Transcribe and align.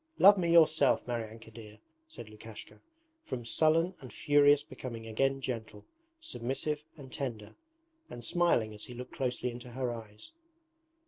Love 0.17 0.35
me 0.35 0.51
yourself, 0.51 1.05
Maryanka 1.05 1.51
dear,' 1.51 1.77
said 2.07 2.25
Lukashka, 2.27 2.79
from 3.23 3.45
sullen 3.45 3.93
and 4.01 4.11
furious 4.11 4.63
becoming 4.63 5.05
again 5.05 5.41
gentle, 5.41 5.85
submissive, 6.19 6.83
and 6.97 7.13
tender, 7.13 7.53
and 8.09 8.23
smiling 8.23 8.73
as 8.73 8.85
he 8.85 8.95
looked 8.95 9.13
closely 9.13 9.51
into 9.51 9.73
her 9.73 9.93
eyes. 9.93 10.31